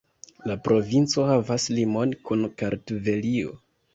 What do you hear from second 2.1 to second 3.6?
kun Kartvelio.